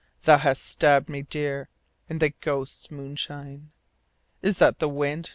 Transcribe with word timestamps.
Thou 0.23 0.39
hast 0.39 0.63
stabbed 0.65 1.09
me 1.09 1.21
dear. 1.21 1.69
In 2.09 2.17
the 2.17 2.31
ghosts' 2.31 2.89
moonshine. 2.89 3.69
Is 4.41 4.57
that 4.57 4.79
the 4.79 4.89
wind 4.89 5.29